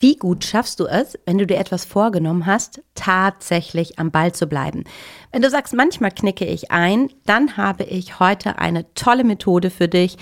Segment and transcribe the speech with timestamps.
[0.00, 4.46] Wie gut schaffst du es, wenn du dir etwas vorgenommen hast, tatsächlich am Ball zu
[4.46, 4.84] bleiben?
[5.32, 9.88] Wenn du sagst, manchmal knicke ich ein, dann habe ich heute eine tolle Methode für
[9.88, 10.16] dich,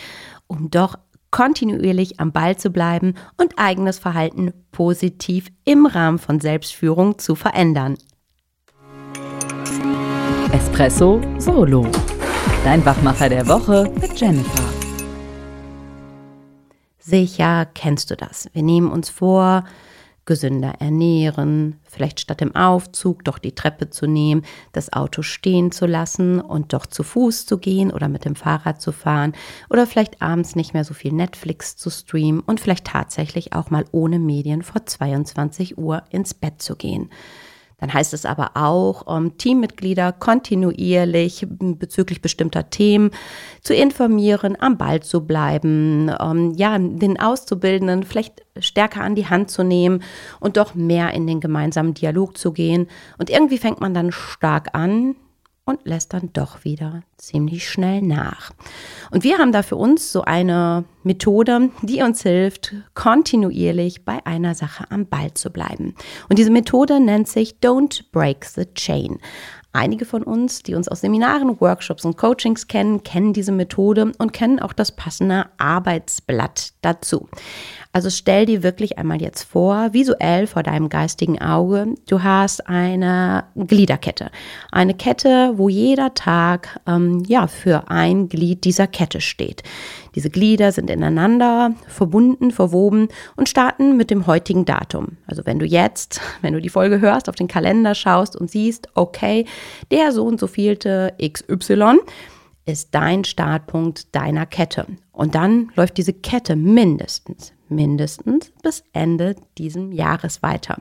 [0.46, 0.96] um doch
[1.30, 7.98] kontinuierlich am Ball zu bleiben und eigenes Verhalten positiv im Rahmen von Selbstführung zu verändern.
[10.52, 11.86] Espresso Solo.
[12.64, 14.75] Dein Wachmacher der Woche mit Jennifer.
[17.06, 18.48] Sicher kennst du das.
[18.52, 19.62] Wir nehmen uns vor,
[20.24, 25.86] gesünder ernähren, vielleicht statt im Aufzug doch die Treppe zu nehmen, das Auto stehen zu
[25.86, 29.34] lassen und doch zu Fuß zu gehen oder mit dem Fahrrad zu fahren
[29.70, 33.84] oder vielleicht abends nicht mehr so viel Netflix zu streamen und vielleicht tatsächlich auch mal
[33.92, 37.10] ohne Medien vor 22 Uhr ins Bett zu gehen.
[37.78, 43.10] Dann heißt es aber auch, um ähm, Teammitglieder kontinuierlich bezüglich bestimmter Themen
[43.60, 49.26] zu informieren, am Ball zu bleiben, um, ähm, ja, den Auszubildenden vielleicht stärker an die
[49.26, 50.02] Hand zu nehmen
[50.40, 52.88] und doch mehr in den gemeinsamen Dialog zu gehen.
[53.18, 55.14] Und irgendwie fängt man dann stark an,
[55.66, 58.52] und lässt dann doch wieder ziemlich schnell nach.
[59.10, 64.54] Und wir haben da für uns so eine Methode, die uns hilft, kontinuierlich bei einer
[64.54, 65.96] Sache am Ball zu bleiben.
[66.28, 69.18] Und diese Methode nennt sich Don't Break the Chain.
[69.76, 74.32] Einige von uns, die uns aus Seminaren, Workshops und Coachings kennen, kennen diese Methode und
[74.32, 77.28] kennen auch das passende Arbeitsblatt dazu.
[77.92, 83.44] Also stell dir wirklich einmal jetzt vor, visuell vor deinem geistigen Auge, du hast eine
[83.54, 84.30] Gliederkette.
[84.72, 89.62] Eine Kette, wo jeder Tag ähm, ja, für ein Glied dieser Kette steht.
[90.16, 95.18] Diese Glieder sind ineinander verbunden, verwoben und starten mit dem heutigen Datum.
[95.26, 98.88] Also wenn du jetzt, wenn du die Folge hörst, auf den Kalender schaust und siehst,
[98.94, 99.44] okay,
[99.90, 101.98] der so und so vielte XY,
[102.64, 104.86] ist dein Startpunkt deiner Kette.
[105.12, 110.78] Und dann läuft diese Kette mindestens, mindestens bis Ende diesen Jahres weiter.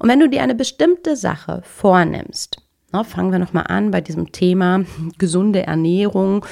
[0.00, 2.60] Und wenn du dir eine bestimmte Sache vornimmst,
[2.92, 4.84] na, ne, fangen wir nochmal an bei diesem Thema
[5.18, 6.44] gesunde Ernährung.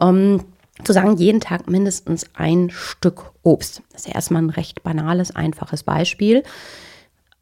[0.00, 0.44] Ähm,
[0.84, 3.82] zu sagen, jeden Tag mindestens ein Stück Obst.
[3.92, 6.42] Das ist ja erstmal ein recht banales, einfaches Beispiel.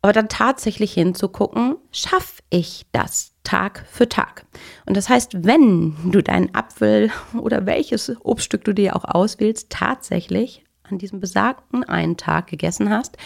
[0.02, 4.46] Aber dann tatsächlich hinzugucken, schaffe ich das Tag für Tag?
[4.84, 10.64] Und das heißt, wenn du deinen Apfel oder welches Obststück du dir auch auswählst, tatsächlich
[10.84, 13.16] an diesem besagten einen Tag gegessen hast,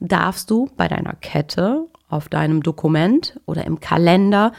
[0.00, 4.52] darfst du bei deiner Kette auf deinem Dokument oder im Kalender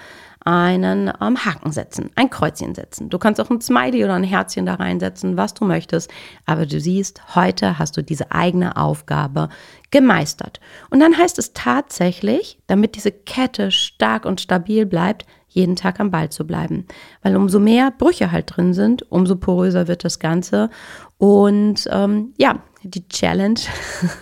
[0.47, 3.09] einen ähm, Haken setzen, ein Kreuzchen setzen.
[3.09, 6.09] Du kannst auch ein Smiley oder ein Herzchen da reinsetzen, was du möchtest.
[6.45, 9.49] Aber du siehst, heute hast du diese eigene Aufgabe
[9.91, 10.61] gemeistert.
[10.89, 16.11] Und dann heißt es tatsächlich, damit diese Kette stark und stabil bleibt, jeden Tag am
[16.11, 16.85] Ball zu bleiben.
[17.21, 20.69] Weil umso mehr Brüche halt drin sind, umso poröser wird das Ganze.
[21.17, 23.59] Und ähm, ja, die Challenge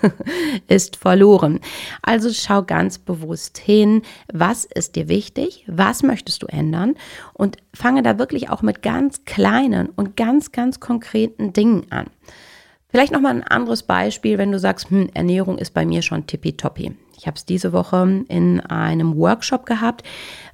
[0.67, 1.59] ist verloren.
[2.01, 6.95] Also schau ganz bewusst hin, was ist dir wichtig, was möchtest du ändern
[7.33, 12.07] und fange da wirklich auch mit ganz kleinen und ganz, ganz konkreten Dingen an.
[12.95, 16.95] Vielleicht nochmal ein anderes Beispiel, wenn du sagst, hm, Ernährung ist bei mir schon tippitoppi.
[17.17, 20.03] Ich habe es diese Woche in einem Workshop gehabt,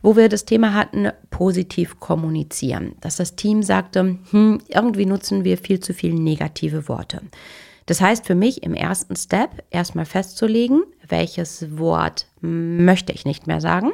[0.01, 2.93] wo wir das Thema hatten, positiv kommunizieren.
[2.99, 7.21] Dass das Team sagte, hm, irgendwie nutzen wir viel zu viele negative Worte.
[7.85, 13.61] Das heißt für mich im ersten Step erstmal festzulegen, welches Wort möchte ich nicht mehr
[13.61, 13.91] sagen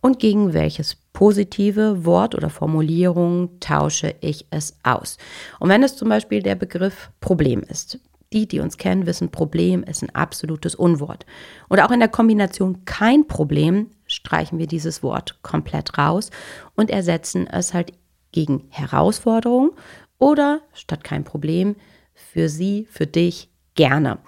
[0.00, 5.18] und gegen welches positive Wort oder Formulierung tausche ich es aus.
[5.58, 7.98] Und wenn es zum Beispiel der Begriff Problem ist,
[8.32, 11.24] die, die uns kennen, wissen, Problem ist ein absolutes Unwort.
[11.68, 16.30] Und auch in der Kombination kein Problem streichen wir dieses Wort komplett raus
[16.74, 17.92] und ersetzen es halt
[18.32, 19.72] gegen Herausforderung
[20.18, 21.76] oder statt kein Problem
[22.14, 24.18] für sie, für dich gerne.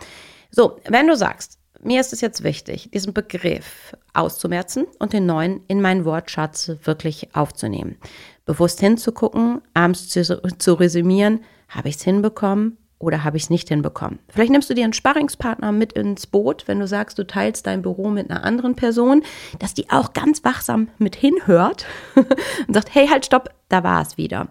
[0.51, 5.61] So, wenn du sagst, mir ist es jetzt wichtig, diesen Begriff auszumerzen und den neuen
[5.69, 7.97] in meinen Wortschatz wirklich aufzunehmen.
[8.45, 10.23] Bewusst hinzugucken, abends zu,
[10.59, 14.19] zu resümieren, habe ich es hinbekommen oder habe ich es nicht hinbekommen?
[14.29, 17.83] Vielleicht nimmst du dir einen Sparringspartner mit ins Boot, wenn du sagst, du teilst dein
[17.83, 19.23] Büro mit einer anderen Person,
[19.59, 24.19] dass die auch ganz wachsam mit hinhört und sagt, hey, halt, stopp, da war es
[24.19, 24.49] wieder.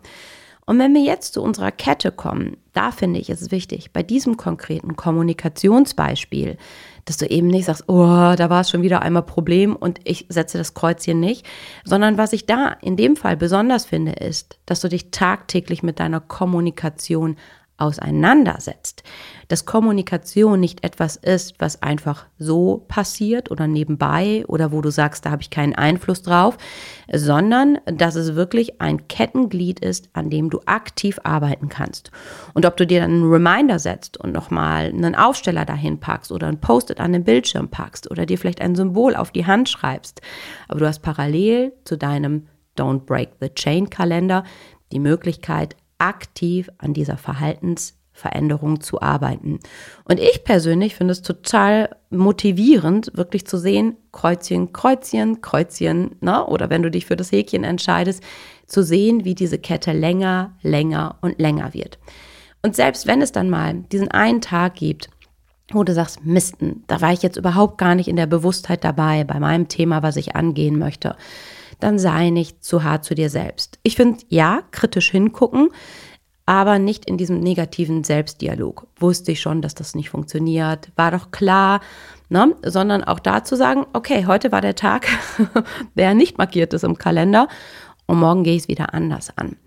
[0.70, 4.38] Und wenn wir jetzt zu unserer Kette kommen, da finde ich es wichtig, bei diesem
[4.38, 6.58] konkreten Kommunikationsbeispiel,
[7.06, 10.28] dass du eben nicht sagst, oh, da war es schon wieder einmal Problem und ich
[10.30, 11.44] setze das Kreuzchen nicht,
[11.86, 16.00] sondern was ich da in dem Fall besonders finde, ist, dass du dich tagtäglich mit
[16.00, 17.38] deiner Kommunikation
[17.80, 19.04] auseinandersetzt,
[19.48, 25.26] dass Kommunikation nicht etwas ist, was einfach so passiert oder nebenbei oder wo du sagst,
[25.26, 26.58] da habe ich keinen Einfluss drauf,
[27.12, 32.12] sondern dass es wirklich ein Kettenglied ist, an dem du aktiv arbeiten kannst.
[32.54, 36.48] Und ob du dir dann einen Reminder setzt und nochmal einen Aufsteller dahin packst oder
[36.48, 40.22] ein Post-it an den Bildschirm packst oder dir vielleicht ein Symbol auf die Hand schreibst,
[40.68, 42.48] aber du hast parallel zu deinem
[42.78, 44.44] Don't Break the Chain Kalender
[44.92, 49.60] die Möglichkeit, aktiv an dieser Verhaltensveränderung zu arbeiten.
[50.06, 56.46] Und ich persönlich finde es total motivierend, wirklich zu sehen, Kreuzchen, Kreuzchen, Kreuzchen, ne?
[56.46, 58.24] oder wenn du dich für das Häkchen entscheidest,
[58.66, 62.00] zu sehen, wie diese Kette länger, länger und länger wird.
[62.62, 65.10] Und selbst wenn es dann mal diesen einen Tag gibt,
[65.72, 69.24] wo du sagst, Misten, da war ich jetzt überhaupt gar nicht in der Bewusstheit dabei
[69.24, 71.16] bei meinem Thema, was ich angehen möchte
[71.80, 73.80] dann sei nicht zu hart zu dir selbst.
[73.84, 75.70] Ich finde, ja, kritisch hingucken,
[76.46, 78.88] aber nicht in diesem negativen Selbstdialog.
[78.98, 81.80] Wusste ich schon, dass das nicht funktioniert, war doch klar,
[82.30, 82.56] ne?
[82.66, 85.08] sondern auch da zu sagen, okay, heute war der Tag,
[85.96, 87.48] der nicht markiert ist im Kalender
[88.08, 89.58] und morgen gehe ich es wieder anders an.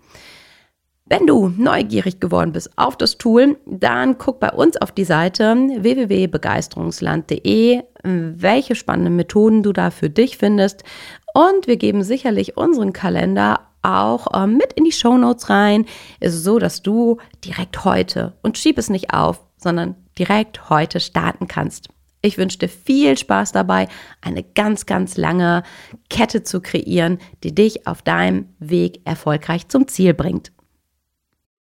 [1.05, 5.53] Wenn du neugierig geworden bist auf das Tool, dann guck bei uns auf die Seite
[5.53, 10.85] www.begeisterungsland.de, welche spannenden Methoden du da für dich findest.
[11.33, 15.85] Und wir geben sicherlich unseren Kalender auch äh, mit in die Show Notes rein,
[16.25, 21.89] so, dass du direkt heute und schieb es nicht auf, sondern direkt heute starten kannst.
[22.21, 23.89] Ich wünsche dir viel Spaß dabei,
[24.21, 25.63] eine ganz, ganz lange
[26.09, 30.52] Kette zu kreieren, die dich auf deinem Weg erfolgreich zum Ziel bringt.